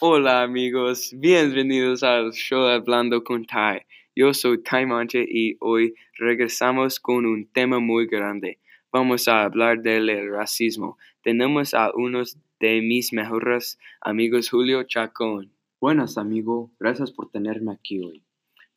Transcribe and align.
Hola 0.00 0.42
amigos, 0.42 1.10
bienvenidos 1.12 2.04
al 2.04 2.30
show 2.30 2.68
Hablando 2.68 3.24
con 3.24 3.44
Tai. 3.44 3.84
Yo 4.14 4.32
soy 4.32 4.62
Tai 4.62 4.86
Manche 4.86 5.26
y 5.28 5.56
hoy 5.58 5.92
regresamos 6.16 7.00
con 7.00 7.26
un 7.26 7.50
tema 7.50 7.80
muy 7.80 8.06
grande. 8.06 8.60
Vamos 8.92 9.26
a 9.26 9.42
hablar 9.42 9.82
del 9.82 10.30
racismo. 10.30 10.98
Tenemos 11.20 11.74
a 11.74 11.90
uno 11.96 12.22
de 12.60 12.80
mis 12.80 13.12
mejores 13.12 13.76
amigos, 14.00 14.50
Julio 14.50 14.84
Chacón. 14.84 15.50
Buenas 15.80 16.16
amigo, 16.16 16.70
gracias 16.78 17.10
por 17.10 17.32
tenerme 17.32 17.72
aquí 17.72 17.98
hoy. 17.98 18.22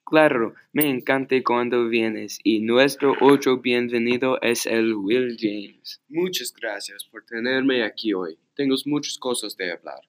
Claro, 0.04 0.56
me 0.74 0.90
encanta 0.90 1.36
cuando 1.44 1.88
vienes 1.88 2.40
y 2.44 2.62
nuestro 2.62 3.14
otro 3.22 3.58
bienvenido 3.58 4.42
es 4.42 4.66
el 4.66 4.96
Will 4.96 5.38
James. 5.40 6.02
Muchas 6.10 6.52
gracias 6.52 7.06
por 7.06 7.24
tenerme 7.26 7.84
aquí 7.84 8.12
hoy. 8.12 8.40
Tengo 8.56 8.74
muchas 8.88 9.20
cosas 9.20 9.56
de 9.56 9.72
hablar. 9.72 10.02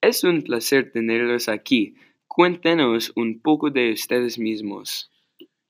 Es 0.00 0.22
un 0.22 0.42
placer 0.42 0.92
tenerlos 0.92 1.48
aquí. 1.48 1.94
Cuéntenos 2.26 3.12
un 3.16 3.40
poco 3.40 3.70
de 3.70 3.92
ustedes 3.92 4.38
mismos. 4.38 5.10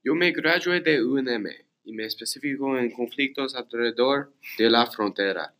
Yo 0.05 0.15
me 0.15 0.33
gradué 0.33 0.81
de 0.81 1.03
UNM 1.03 1.47
y 1.85 1.93
me 1.93 2.05
especifico 2.05 2.77
en 2.79 2.91
conflictos 2.91 3.55
alrededor 3.55 4.33
de 4.59 4.69
la 4.71 4.87
frontera. 4.87 5.55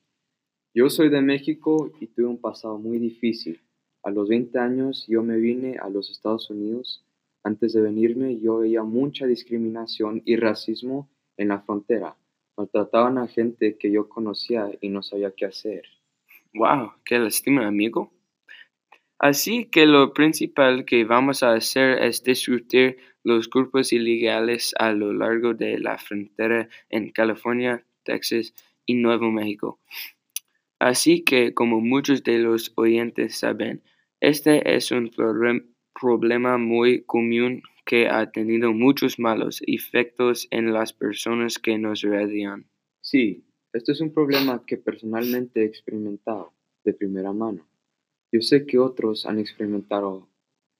Yo 0.75 0.91
soy 0.91 1.09
de 1.09 1.23
México 1.23 1.93
y 1.99 2.09
tuve 2.09 2.27
un 2.27 2.41
pasado 2.41 2.79
muy 2.79 2.99
difícil. 2.99 3.61
A 4.03 4.11
los 4.11 4.29
20 4.29 4.59
años 4.59 5.07
yo 5.09 5.23
me 5.23 5.39
vine 5.39 5.79
a 5.79 5.89
los 5.89 6.11
Estados 6.11 6.51
Unidos 6.51 7.05
antes 7.49 7.73
de 7.73 7.81
venirme 7.81 8.39
yo 8.39 8.59
veía 8.59 8.83
mucha 8.83 9.27
discriminación 9.27 10.23
y 10.27 10.37
racismo 10.37 11.09
en 11.39 11.49
la 11.49 11.61
frontera. 11.61 12.15
Maltrataban 12.57 13.17
a 13.17 13.29
gente 13.29 13.79
que 13.79 13.91
yo 13.91 14.09
conocía 14.09 14.71
y 14.83 14.91
no 14.91 15.03
sabía 15.03 15.31
qué 15.31 15.47
hacer. 15.47 15.85
Wow, 16.53 16.93
qué 17.05 17.19
lástima, 17.19 17.67
amigo. 17.67 18.13
Así 19.19 19.65
que 19.65 19.87
lo 19.87 20.13
principal 20.13 20.85
que 20.85 21.05
vamos 21.05 21.43
a 21.43 21.53
hacer 21.53 22.03
es 22.03 22.23
discutir 22.23 22.99
los 23.25 23.51
grupos 23.51 23.93
ilegales 23.93 24.75
a 24.79 24.93
lo 24.93 25.13
largo 25.13 25.55
de 25.55 25.79
la 25.79 25.99
frontera 25.99 26.69
en 26.89 27.11
California, 27.11 27.85
Texas 28.05 28.55
y 28.87 28.95
Nuevo 28.95 29.31
México. 29.31 29.81
Así 30.79 31.25
que, 31.25 31.53
como 31.53 31.81
muchos 31.81 32.23
de 32.23 32.39
los 32.39 32.73
oyentes 32.77 33.37
saben, 33.37 33.83
este 34.21 34.77
es 34.77 34.93
un 34.93 35.11
problema 35.11 36.57
muy 36.57 37.03
común 37.03 37.63
que 37.85 38.09
ha 38.09 38.31
tenido 38.31 38.73
muchos 38.73 39.19
malos 39.19 39.63
efectos 39.67 40.47
en 40.51 40.73
las 40.73 40.93
personas 40.93 41.59
que 41.59 41.77
nos 41.79 42.03
rodean. 42.03 42.67
Sí, 43.01 43.45
esto 43.73 43.93
es 43.93 44.01
un 44.01 44.13
problema 44.13 44.63
que 44.65 44.77
personalmente 44.77 45.63
he 45.63 45.65
experimentado 45.65 46.53
de 46.85 46.93
primera 46.95 47.33
mano. 47.33 47.68
Yo 48.31 48.43
sé 48.43 48.67
que 48.67 48.79
otros 48.79 49.25
han 49.25 49.39
experimentado 49.39 50.29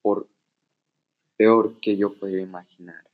por 0.01 0.27
peor 1.35 1.79
que 1.81 1.97
yo 1.97 2.13
podría 2.13 2.41
imaginar. 2.41 3.09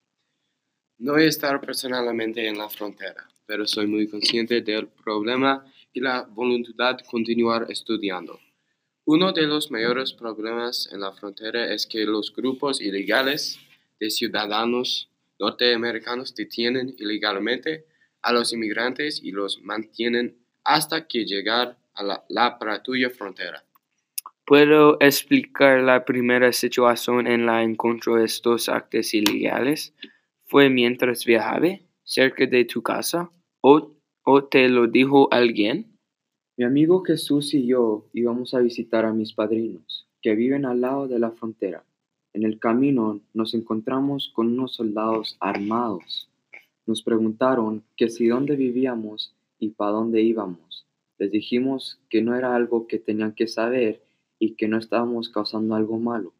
No 0.97 1.17
he 1.17 1.27
estado 1.27 1.61
personalmente 1.61 2.47
en 2.47 2.57
la 2.57 2.69
frontera, 2.69 3.29
pero 3.45 3.65
soy 3.65 3.87
muy 3.87 4.07
consciente 4.07 4.61
del 4.61 4.87
problema 4.87 5.65
y 5.93 6.01
la 6.01 6.23
voluntad 6.23 6.97
de 6.97 7.03
continuar 7.05 7.67
estudiando. 7.69 8.39
Uno 9.05 9.31
de 9.31 9.43
los 9.43 9.71
mayores 9.71 10.13
problemas 10.13 10.89
en 10.91 11.01
la 11.01 11.13
frontera 11.13 11.71
es 11.73 11.85
que 11.85 12.05
los 12.05 12.33
grupos 12.33 12.81
ilegales 12.81 13.59
de 13.99 14.09
ciudadanos 14.09 15.09
norteamericanos 15.39 16.33
detienen 16.33 16.95
ilegalmente 16.97 17.85
a 18.21 18.33
los 18.33 18.51
inmigrantes 18.51 19.21
y 19.23 19.31
los 19.31 19.61
mantienen 19.61 20.35
hasta 20.63 21.07
que 21.07 21.25
llegar 21.25 21.77
a 21.93 22.03
la, 22.03 22.25
la 22.29 22.57
frontera. 23.15 23.63
¿Puedo 24.47 24.97
explicar 25.01 25.81
la 25.81 26.05
primera 26.05 26.53
situación 26.53 27.25
en 27.25 27.47
la 27.47 27.63
encontró 27.63 28.23
estos 28.23 28.69
actos 28.69 29.15
ilegales? 29.15 29.95
¿Fue 30.43 30.69
mientras 30.69 31.25
viajaba 31.25 31.79
cerca 32.03 32.45
de 32.45 32.63
tu 32.65 32.83
casa? 32.83 33.31
¿O, 33.61 33.95
o 34.23 34.43
te 34.43 34.69
lo 34.69 34.85
dijo 34.85 35.33
alguien? 35.33 35.97
Mi 36.57 36.63
amigo 36.63 37.03
Jesús 37.03 37.55
y 37.55 37.65
yo 37.65 38.05
íbamos 38.13 38.53
a 38.53 38.59
visitar 38.59 39.03
a 39.05 39.13
mis 39.13 39.33
padrinos, 39.33 40.07
que 40.21 40.35
viven 40.35 40.65
al 40.65 40.81
lado 40.81 41.07
de 41.07 41.17
la 41.17 41.31
frontera. 41.31 41.83
En 42.31 42.43
el 42.43 42.59
camino 42.59 43.21
nos 43.33 43.55
encontramos 43.55 44.31
con 44.31 44.49
unos 44.49 44.75
soldados 44.75 45.37
armados. 45.39 46.29
Nos 46.85 47.01
preguntaron 47.01 47.83
que 47.97 48.09
si 48.09 48.27
dónde 48.27 48.55
vivíamos 48.55 49.35
y 49.57 49.69
para 49.69 49.93
dónde 49.93 50.21
íbamos. 50.21 50.85
Les 51.17 51.31
dijimos 51.31 51.99
que 52.11 52.21
no 52.21 52.35
era 52.35 52.55
algo 52.55 52.85
que 52.85 52.99
tenían 52.99 53.33
que 53.33 53.47
saber 53.47 54.04
y 54.45 54.55
que 54.55 54.67
no 54.67 54.77
estábamos 54.77 55.29
causando 55.29 55.75
algo 55.75 55.97
malo. 55.97 56.33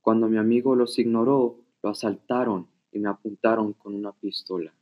Cuando 0.00 0.28
mi 0.28 0.38
amigo 0.38 0.74
los 0.74 0.98
ignoró, 0.98 1.58
lo 1.82 1.90
asaltaron 1.90 2.66
y 2.92 2.98
me 2.98 3.08
apuntaron 3.08 3.72
con 3.72 3.94
una 3.94 4.12
pistola. 4.12 4.72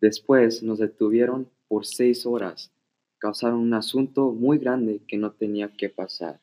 Después 0.00 0.62
nos 0.62 0.78
detuvieron 0.78 1.48
por 1.68 1.86
seis 1.86 2.26
horas 2.26 2.70
causaron 3.18 3.58
un 3.58 3.74
asunto 3.74 4.32
muy 4.32 4.58
grande 4.58 5.00
que 5.08 5.16
no 5.16 5.32
tenía 5.32 5.68
que 5.68 5.88
pasar. 5.88 6.40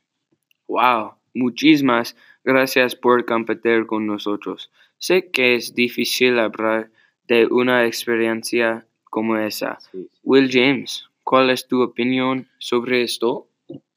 Wow, 0.67 1.13
muchísimas 1.33 2.15
gracias 2.43 2.95
por 2.95 3.25
compartir 3.25 3.85
con 3.85 4.05
nosotros. 4.05 4.71
Sé 4.97 5.29
que 5.29 5.55
es 5.55 5.75
difícil 5.75 6.39
hablar 6.39 6.89
de 7.27 7.45
una 7.47 7.85
experiencia 7.85 8.85
como 9.05 9.37
esa. 9.37 9.77
Will 10.23 10.49
James, 10.51 11.09
¿cuál 11.23 11.49
es 11.49 11.67
tu 11.67 11.81
opinión 11.81 12.47
sobre 12.57 13.03
esto? 13.03 13.47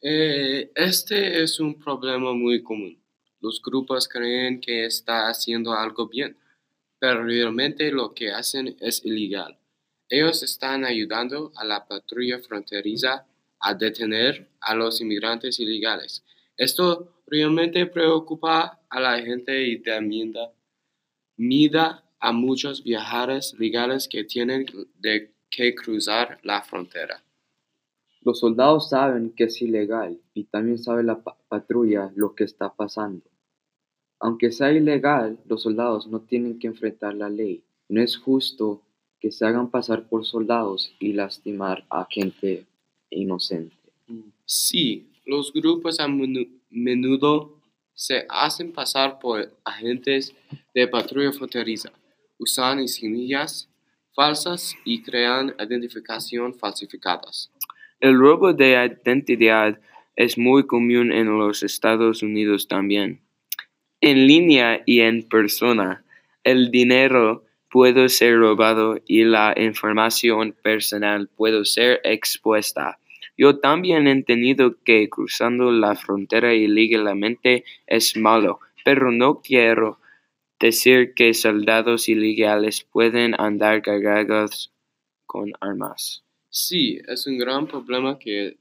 Eh, 0.09 0.71
este 0.77 1.43
es 1.43 1.59
un 1.59 1.81
problema 1.81 2.33
muy 2.33 2.63
común. 2.63 2.97
Los 3.41 3.61
grupos 3.61 4.07
creen 4.07 4.61
que 4.61 4.87
está 4.87 5.29
haciendo 5.29 5.73
algo 5.73 6.07
bien, 6.07 6.37
pero 7.01 7.25
realmente 7.25 7.91
lo 7.91 8.15
que 8.15 8.31
hacen 8.31 8.77
es 8.79 9.05
ilegal. 9.05 9.59
Ellos 10.09 10.45
están 10.45 10.85
ayudando 10.85 11.51
a 11.57 11.65
la 11.65 11.89
patrulla 11.89 12.39
fronteriza 12.39 13.27
a 13.59 13.75
detener 13.75 14.49
a 14.61 14.77
los 14.77 15.01
inmigrantes 15.01 15.59
ilegales. 15.59 16.23
Esto 16.57 17.23
realmente 17.27 17.85
preocupa 17.87 18.81
a 18.89 19.01
la 19.01 19.21
gente 19.21 19.61
y 19.61 19.83
también 19.83 20.33
mida 21.37 22.05
a 22.21 22.31
muchos 22.31 22.85
viajeros 22.85 23.57
legales 23.59 24.07
que 24.07 24.23
tienen 24.23 24.67
de 25.01 25.33
que 25.51 25.75
cruzar 25.75 26.39
la 26.45 26.63
frontera. 26.63 27.25
Los 28.27 28.41
soldados 28.41 28.89
saben 28.89 29.31
que 29.31 29.45
es 29.45 29.63
ilegal 29.63 30.21
y 30.35 30.47
también 30.47 30.79
sabe 30.79 31.05
la 31.05 31.23
patrulla 31.23 32.11
lo 32.17 32.35
que 32.35 32.43
está 32.43 32.75
pasando. 32.75 33.23
Aunque 34.19 34.51
sea 34.51 34.73
ilegal, 34.73 35.39
los 35.47 35.63
soldados 35.63 36.09
no 36.09 36.23
tienen 36.23 36.59
que 36.59 36.67
enfrentar 36.67 37.15
la 37.15 37.29
ley. 37.29 37.63
No 37.89 38.03
es 38.03 38.17
justo 38.17 38.83
que 39.21 39.31
se 39.31 39.47
hagan 39.47 39.71
pasar 39.71 40.09
por 40.09 40.27
soldados 40.27 40.93
y 40.99 41.13
lastimar 41.13 41.87
a 41.89 42.05
gente 42.11 42.67
inocente. 43.11 43.77
Sí, 44.45 45.09
los 45.25 45.53
grupos 45.53 46.01
a 46.01 46.09
menudo 46.09 47.61
se 47.95 48.27
hacen 48.29 48.73
pasar 48.73 49.21
por 49.21 49.57
agentes 49.65 50.35
de 50.75 50.89
patrulla 50.89 51.31
fronteriza, 51.31 51.93
usan 52.39 52.81
insignias 52.81 53.69
falsas 54.17 54.75
y 54.85 55.01
crean 55.03 55.55
identificación 55.61 56.55
falsificadas. 56.55 57.53
El 57.99 58.19
robo 58.19 58.53
de 58.53 58.73
identidad 59.05 59.81
es 60.17 60.37
muy 60.37 60.67
común 60.67 61.13
en 61.13 61.39
los 61.39 61.63
Estados 61.63 62.23
Unidos 62.23 62.69
también. 62.69 63.23
En 64.03 64.27
línea 64.27 64.83
y 64.85 65.01
en 65.01 65.23
persona, 65.27 66.05
el 66.45 66.71
dinero 66.71 67.45
puede 67.71 68.11
ser 68.11 68.37
robado 68.37 68.99
y 69.07 69.25
la 69.25 69.55
información 69.57 70.55
personal 70.63 71.29
puede 71.29 71.65
ser 71.65 72.03
expuesta. 72.05 72.99
Yo 73.39 73.61
también 73.61 74.07
he 74.07 74.11
entendido 74.11 74.77
que 74.85 75.09
cruzando 75.09 75.71
la 75.71 75.95
frontera 75.95 76.53
ilegalmente 76.53 77.65
es 77.87 78.15
malo, 78.15 78.61
pero 78.85 79.11
no 79.11 79.41
quiero 79.41 80.01
decir 80.61 81.15
que 81.15 81.33
soldados 81.33 82.11
ilegales 82.11 82.83
pueden 82.85 83.35
andar 83.41 83.81
cargados 83.81 84.71
con 85.25 85.53
armas. 85.61 86.26
Sí, 86.59 87.03
es 87.07 87.27
un 87.27 87.37
gran 87.37 87.67
problema 87.67 88.19
que, 88.19 88.57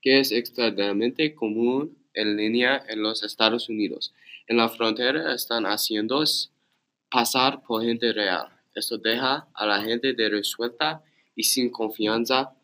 que 0.00 0.20
es 0.20 0.32
extremadamente 0.32 1.34
común 1.34 1.94
en 2.14 2.34
línea 2.34 2.82
en 2.88 3.02
los 3.02 3.22
Estados 3.22 3.68
Unidos. 3.68 4.14
En 4.46 4.56
la 4.56 4.70
frontera 4.70 5.34
están 5.34 5.66
haciendo 5.66 6.24
pasar 7.10 7.62
por 7.62 7.84
gente 7.84 8.10
real. 8.14 8.46
Esto 8.74 8.96
deja 8.96 9.46
a 9.52 9.66
la 9.66 9.82
gente 9.82 10.14
de 10.14 10.30
resuelta 10.30 11.02
y 11.34 11.42
sin 11.42 11.68
confianza 11.68 12.54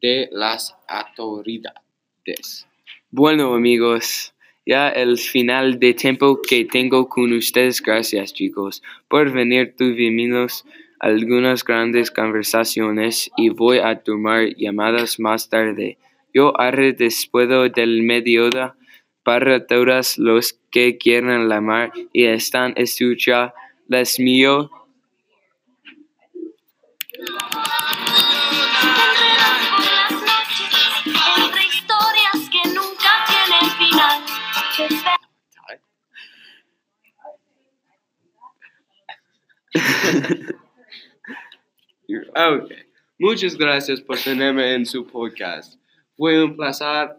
de 0.00 0.30
las 0.32 0.74
autoridades. 0.88 2.66
Bueno 3.10 3.52
amigos, 3.52 4.32
ya 4.64 4.88
el 4.88 5.18
final 5.18 5.78
de 5.78 5.92
tiempo 5.92 6.40
que 6.40 6.64
tengo 6.64 7.06
con 7.06 7.34
ustedes. 7.34 7.82
Gracias 7.82 8.32
chicos 8.32 8.82
por 9.08 9.30
venir. 9.30 9.74
Tuvimos 9.76 10.64
algunas 11.00 11.64
grandes 11.64 12.10
conversaciones 12.10 13.30
y 13.36 13.50
voy 13.50 13.78
a 13.78 13.96
tomar 14.00 14.54
llamadas 14.56 15.18
más 15.20 15.48
tarde. 15.48 15.98
Yo 16.32 16.58
haré 16.60 16.92
después 16.92 17.48
del 17.74 18.02
mediodía 18.02 18.74
para 19.22 19.66
todos 19.66 20.18
los 20.18 20.58
que 20.70 20.98
quieren 20.98 21.48
la 21.48 21.60
mar 21.60 21.92
y 22.12 22.24
están 22.24 22.74
escucha 22.76 23.52
les 23.88 24.18
mío. 24.18 24.70
espero 42.08 42.64
Ok. 42.64 42.72
Muchas 43.18 43.56
gracias 43.56 44.00
por 44.00 44.18
tenerme 44.18 44.74
en 44.74 44.84
su 44.84 45.06
podcast. 45.06 45.80
Fue 46.16 46.42
un 46.44 46.54
placer 46.56 47.16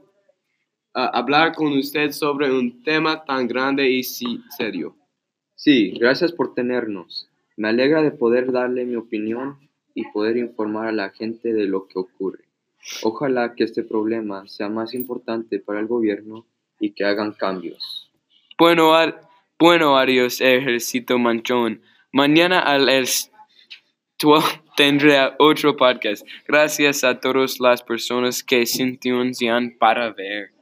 ah, 0.94 1.12
hablar 1.13 1.54
con 1.56 1.75
usted 1.78 2.12
sobre 2.12 2.51
un 2.51 2.84
tema 2.84 3.24
tan 3.25 3.48
grande 3.48 3.89
y 3.89 4.04
si- 4.04 4.42
serio. 4.57 4.95
Sí, 5.56 5.92
gracias 6.00 6.31
por 6.31 6.54
tenernos. 6.54 7.28
Me 7.56 7.69
alegra 7.69 8.04
de 8.04 8.12
poder 8.12 8.51
darle 8.51 8.86
mi 8.86 8.95
opinión 8.95 9.57
y 9.95 10.04
poder 10.12 10.38
informar 10.38 10.88
a 10.88 10.92
la 10.92 11.10
gente 11.10 11.51
de 11.54 11.66
lo 11.66 11.88
que 11.88 11.98
ocurre. 11.98 12.44
Ojalá 13.01 13.56
que 13.56 13.63
este 13.63 13.81
problema 13.83 14.48
sea 14.48 14.69
más 14.69 14.94
importante 14.94 15.60
para 15.60 15.80
el 15.80 15.88
gobierno 15.88 16.45
y 16.80 16.92
que 16.92 17.04
hagan 17.06 17.31
cambios. 17.33 18.12
Bueno, 18.60 18.94
ad- 18.94 19.16
bueno, 19.57 19.98
adiós, 19.98 20.40
Ejército 20.42 21.18
Manchón. 21.18 21.81
Mañana 22.12 22.60
a 22.60 22.78
las 22.78 23.31
12 24.22 24.62
tendré 24.78 25.18
otro 25.40 25.76
podcast. 25.76 26.26
Gracias 26.48 27.04
a 27.04 27.20
todas 27.20 27.60
las 27.60 27.82
personas 27.82 28.44
que 28.44 28.66
sintonían 28.68 29.76
para 29.78 30.12
ver. 30.12 30.56